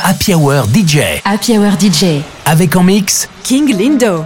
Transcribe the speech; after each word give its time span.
Happy 0.00 0.34
Hour 0.34 0.64
DJ. 0.66 1.20
Happy 1.24 1.58
Hour 1.58 1.72
DJ. 1.78 2.22
Avec 2.46 2.74
en 2.76 2.82
mix 2.82 3.28
King 3.42 3.76
Lindo. 3.76 4.24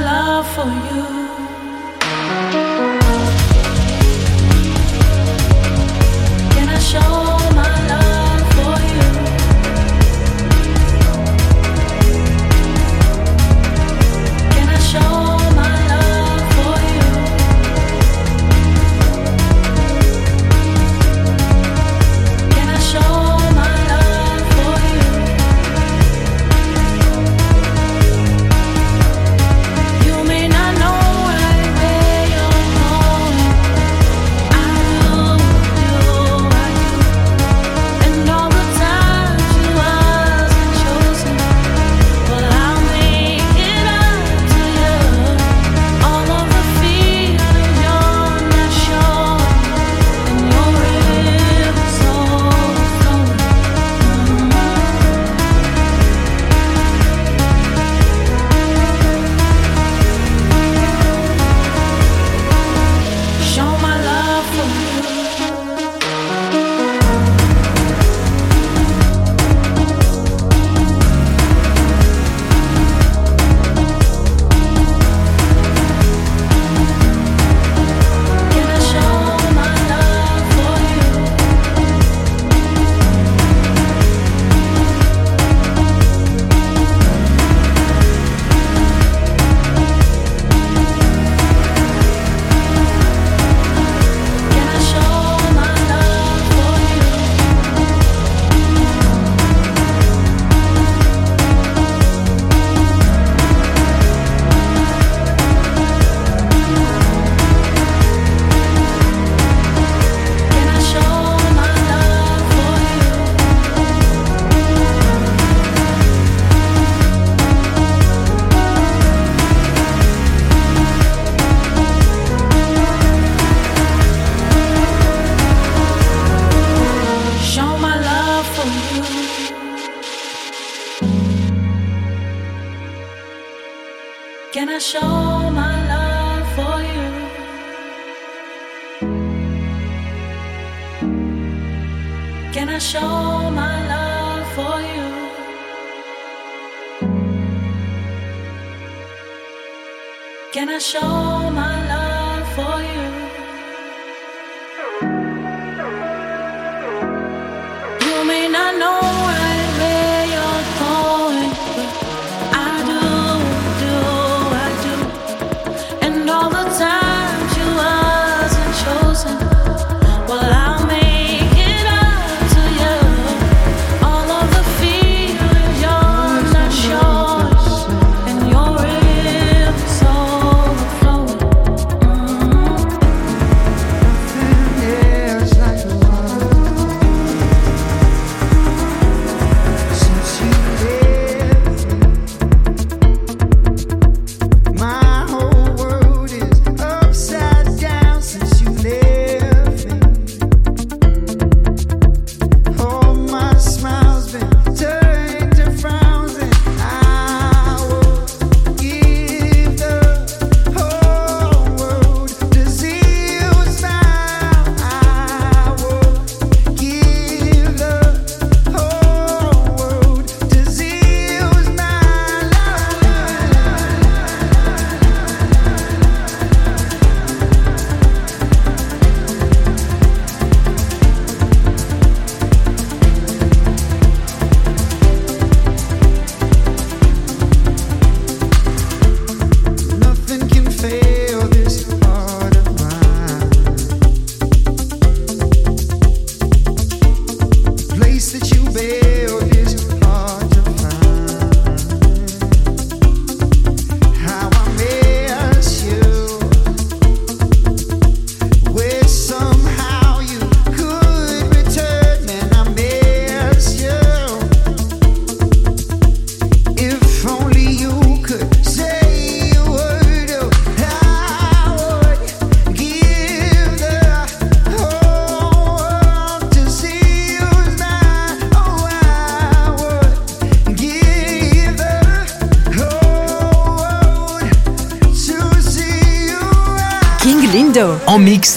love 0.00 0.46
for 0.54 0.66
you. 0.66 1.25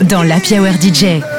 Dans 0.10 0.24
la 0.24 0.38
Hour 0.38 0.74
DJ. 0.82 1.39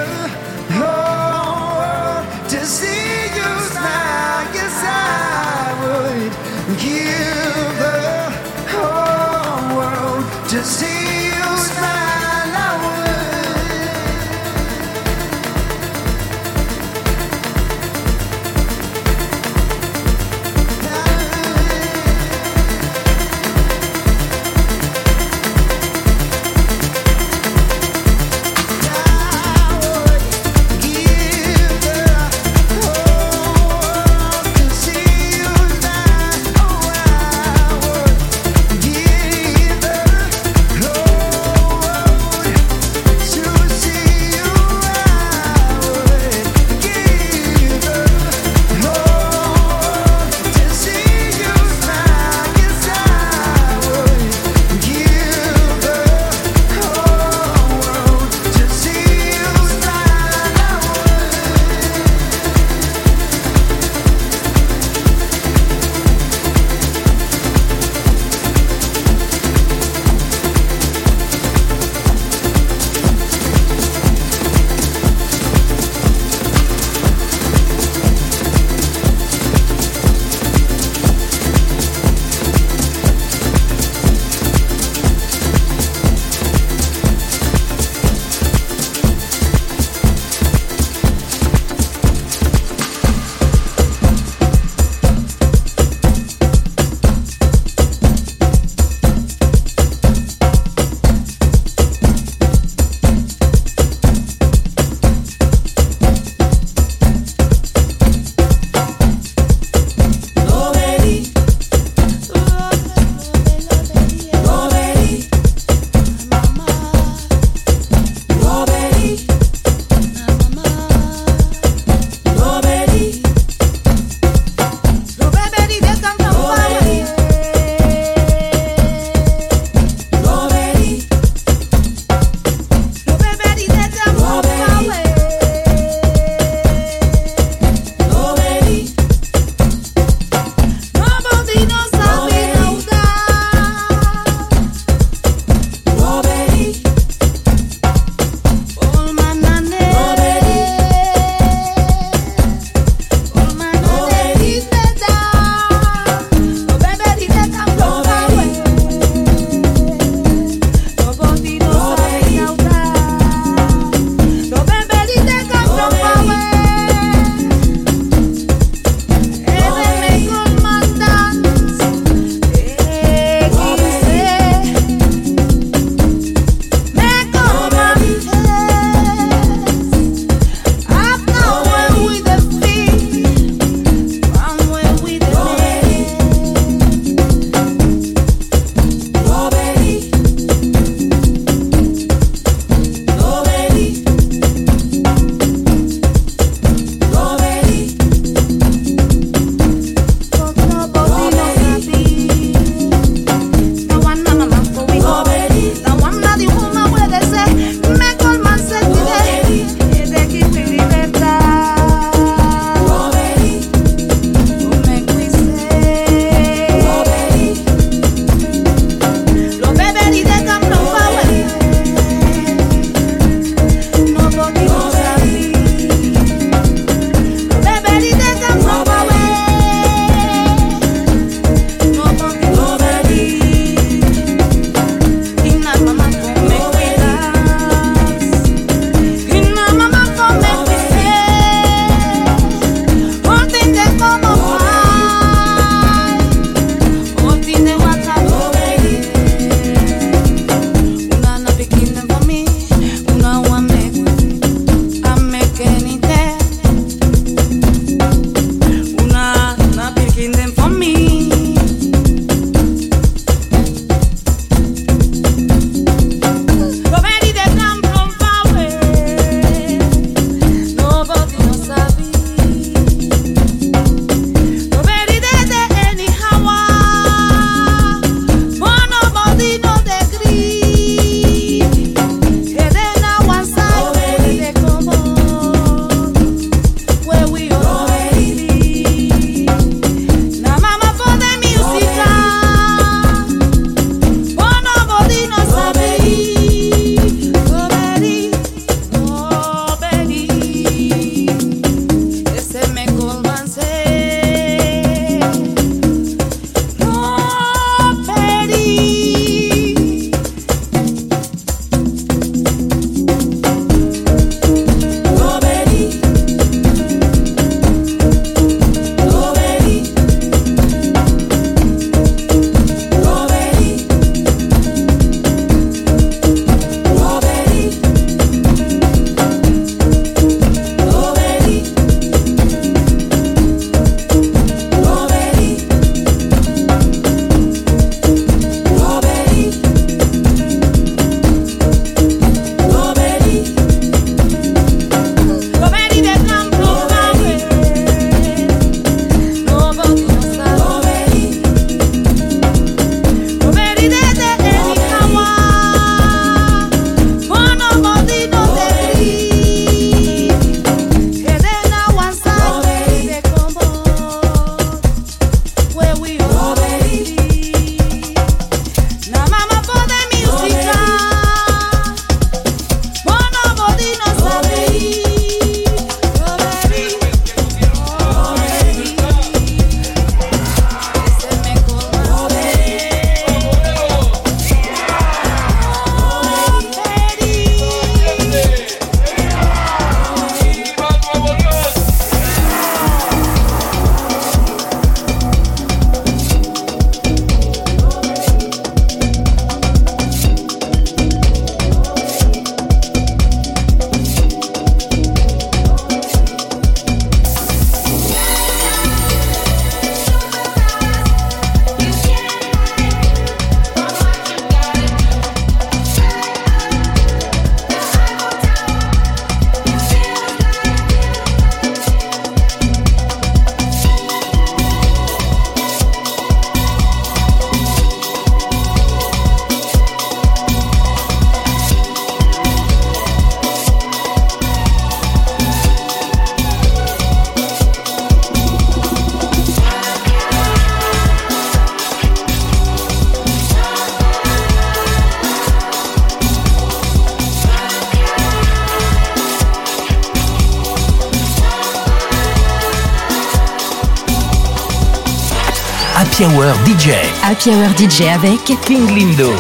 Happy 457.31 457.51
Hour 457.51 457.71
DJ 457.79 458.09
avec 458.09 458.45
King 458.67 458.93
Lindo. 458.93 459.31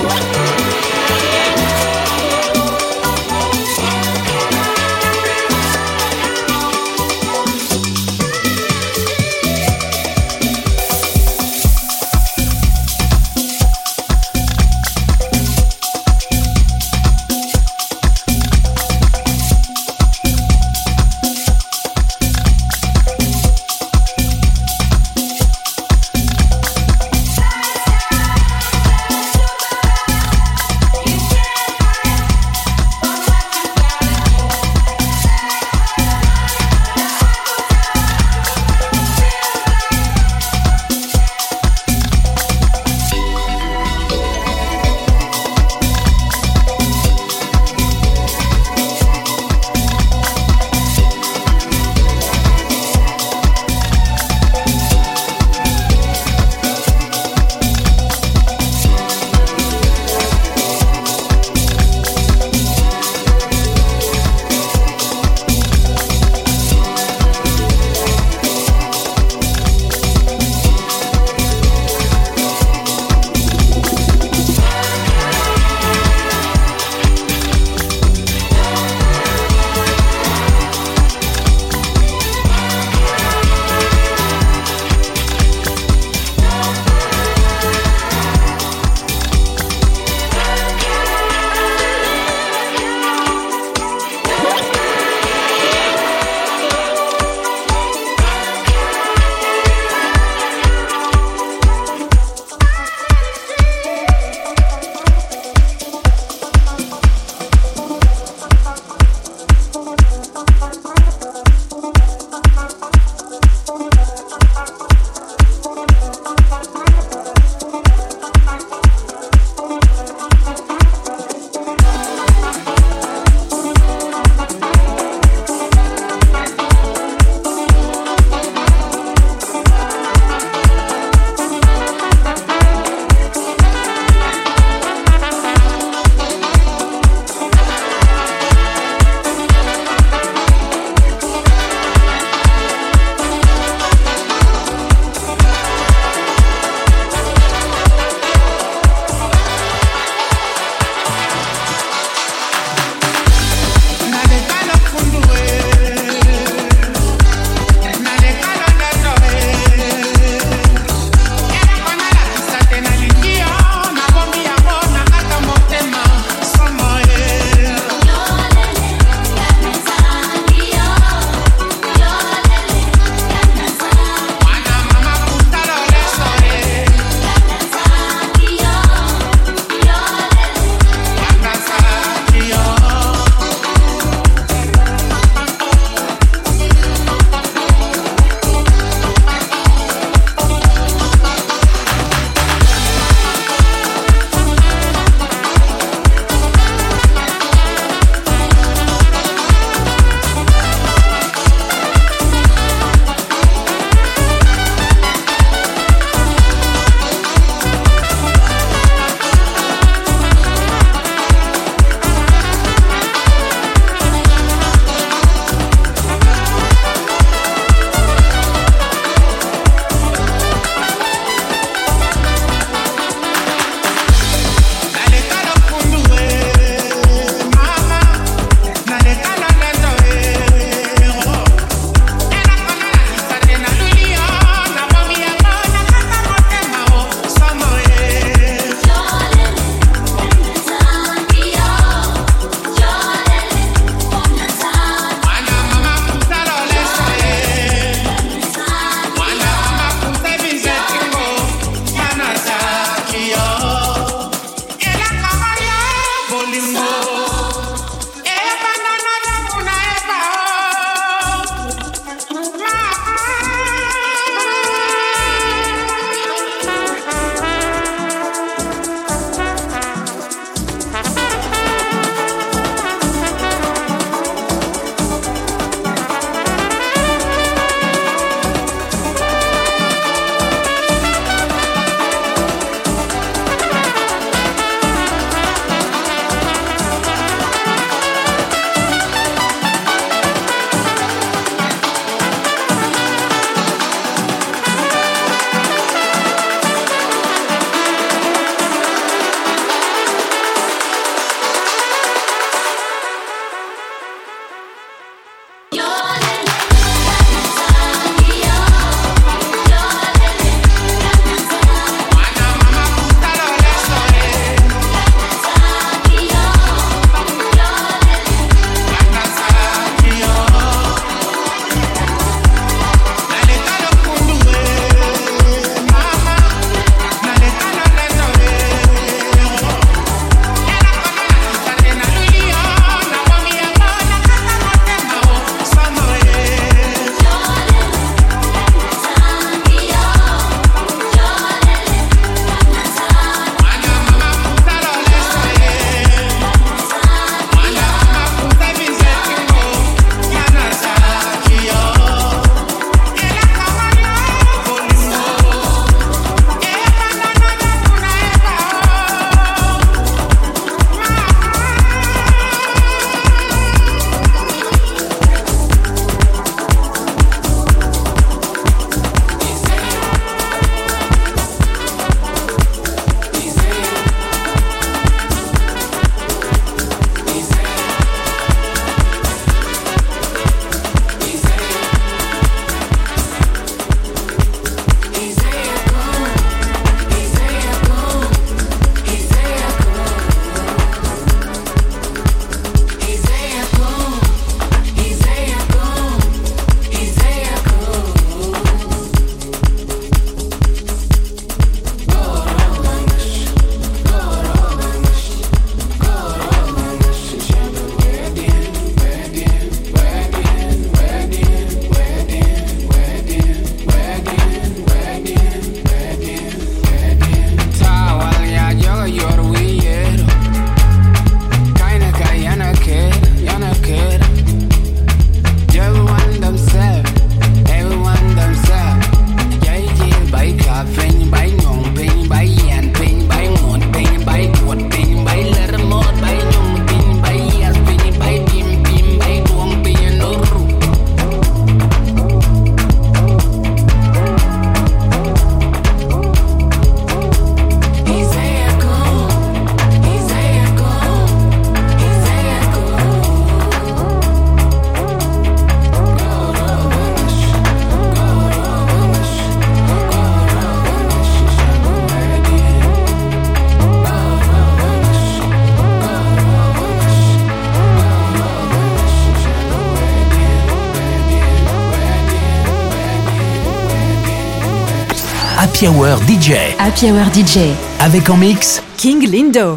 Happy 475.81 475.89
Hour 475.89 476.19
DJ. 476.29 476.77
Happy 476.79 477.11
Hour 477.11 477.33
DJ. 477.33 477.73
Avec 478.01 478.29
en 478.29 478.37
mix 478.37 478.83
King 478.99 479.27
Lindo. 479.27 479.77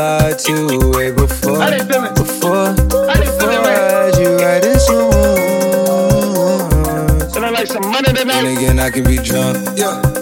lied 0.00 0.38
to 0.38 0.52
you 0.72 0.90
way 0.96 1.10
before. 1.10 1.58
Before, 2.14 2.72
before 2.74 3.50
I 3.50 3.76
had 3.76 4.16
you 4.18 4.36
right 4.36 4.64
in 4.64 4.78
so 4.78 5.10
much. 5.10 5.60
And 7.36 8.48
again, 8.56 8.78
I 8.78 8.90
can 8.90 9.04
be 9.04 9.16
drunk. 9.16 9.78
Yeah. 9.78 10.19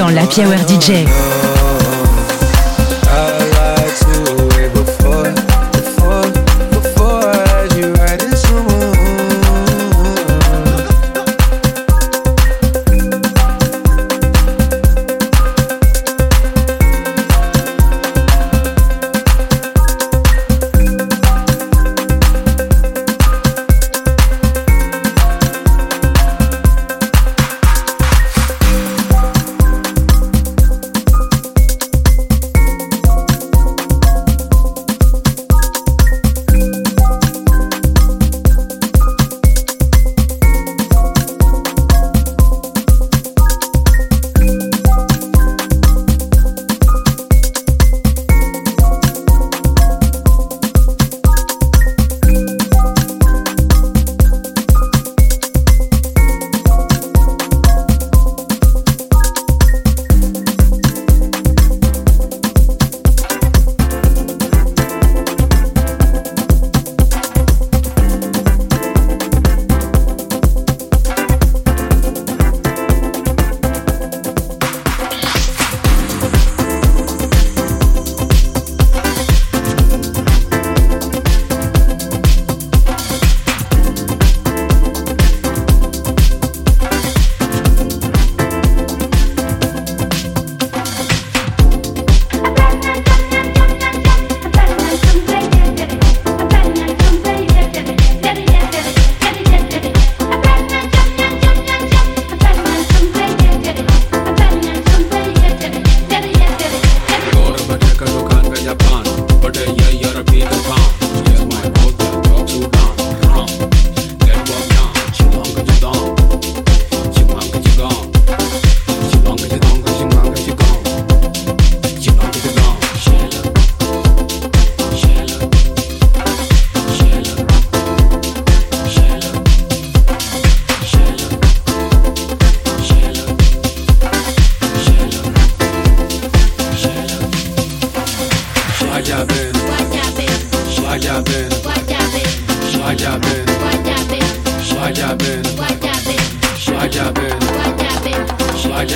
Dans 0.00 0.08
la 0.08 0.22
Hour 0.22 0.66
DJ. 0.66 1.39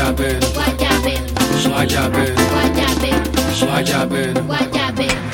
happened? 0.05 0.45
What 0.55 0.81
happened? 0.81 1.31
What 1.71 1.91
happened? 1.91 2.37
What 2.37 2.77
happened? 2.77 3.37
What 3.71 3.89
happened? 3.89 4.49
What 4.49 4.77
happened? 4.77 5.34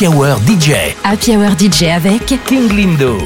Happy 0.00 0.08
Hour 0.08 0.38
DJ. 0.46 0.96
Happy 1.04 1.36
Hour 1.36 1.54
DJ 1.58 1.90
avec 1.90 2.24
King 2.46 2.72
Lindo. 2.72 3.18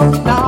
down. 0.00 0.39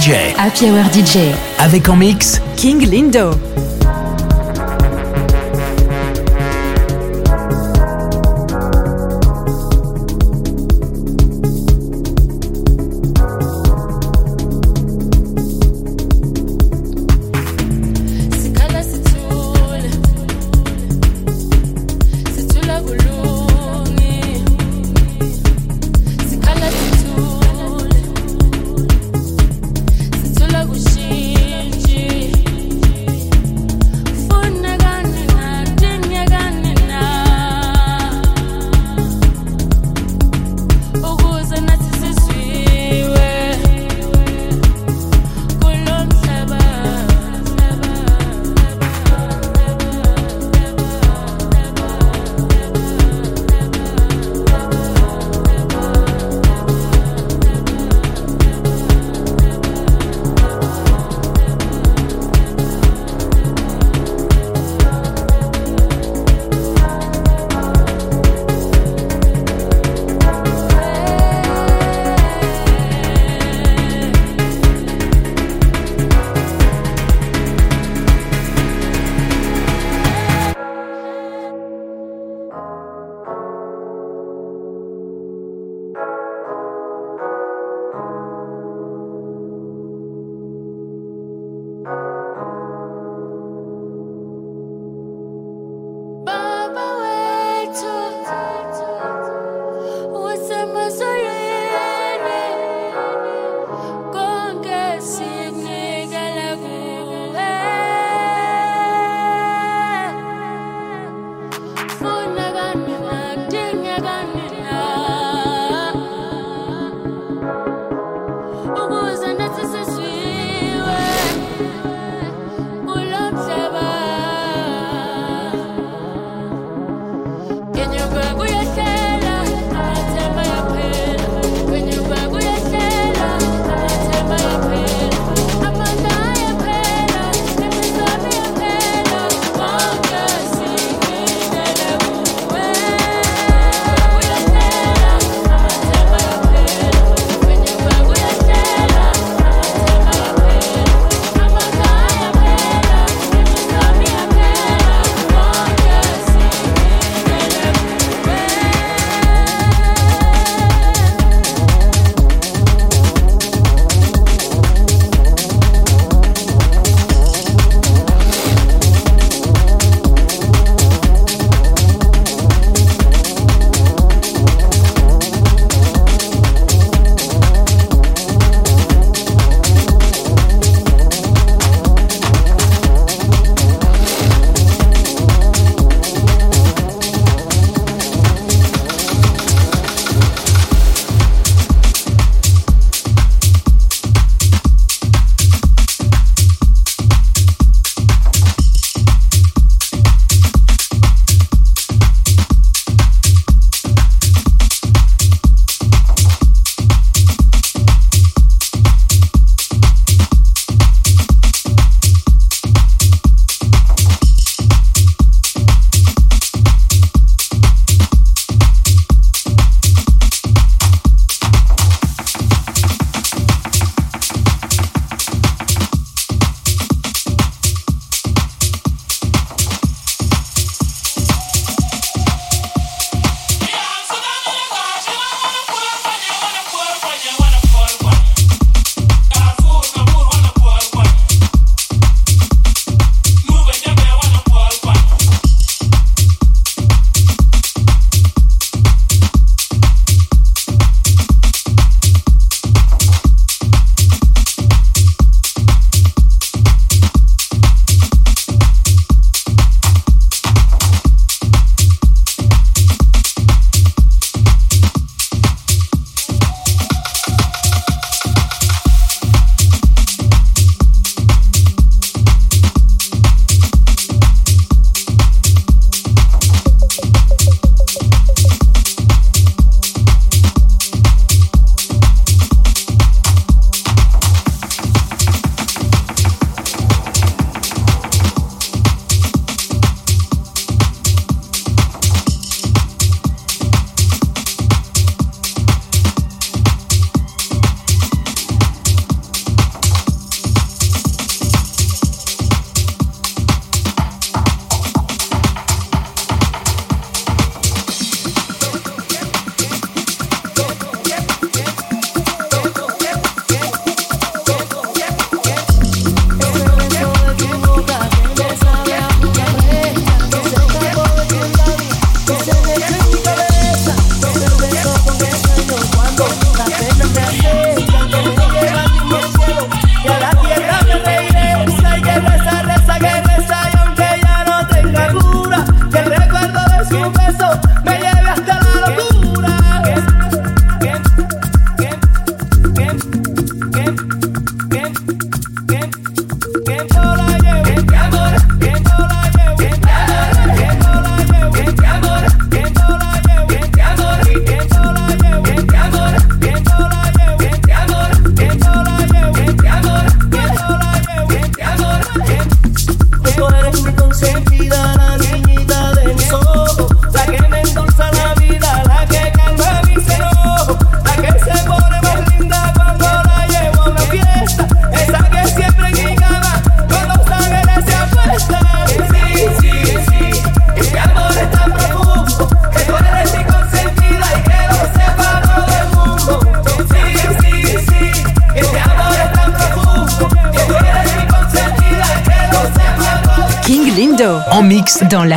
DJ. 0.00 0.34
Happy 0.38 0.70
Hour 0.70 0.84
DJ. 0.94 1.18
Avec 1.58 1.86
en 1.90 1.96
mix 1.96 2.40
King 2.56 2.88
Lindo. 2.88 3.32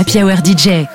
Hour 0.06 0.42
DJ. 0.44 0.93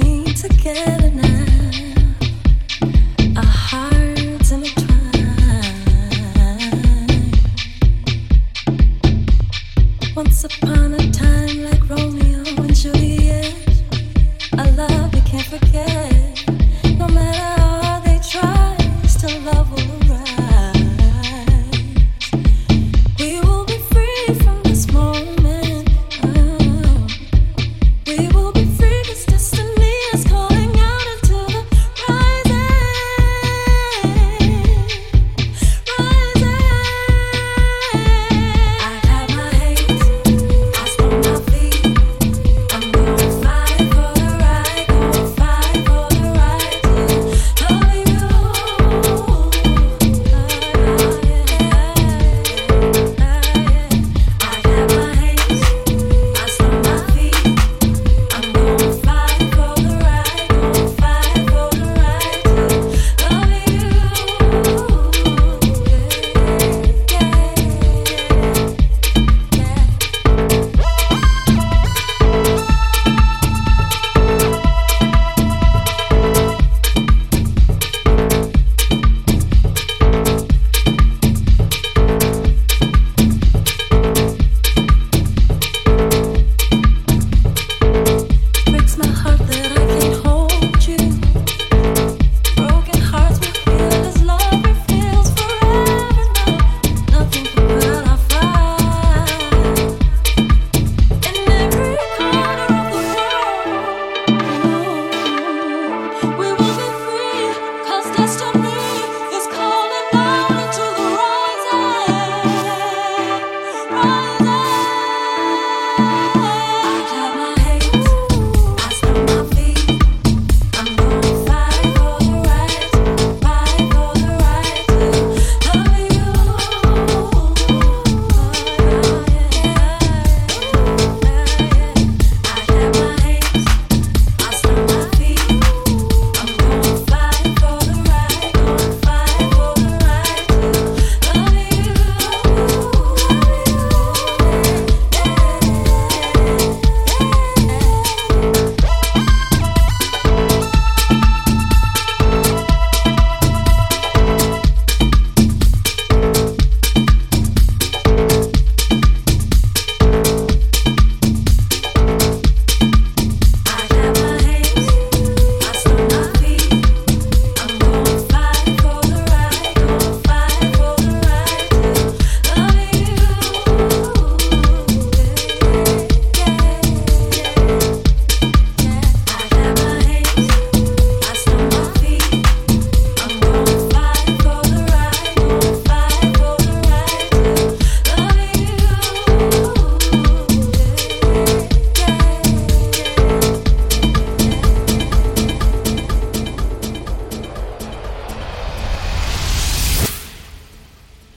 sing 0.00 0.34
together 0.34 1.10
now. 1.10 1.89